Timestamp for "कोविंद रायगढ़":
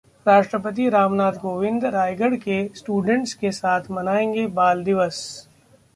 1.33-2.35